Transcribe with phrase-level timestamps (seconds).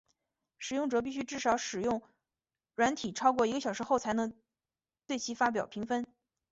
[0.57, 2.01] 使用者必须至少使用
[2.73, 4.33] 软体超过一个小时后才能
[5.05, 6.07] 对其发表评分。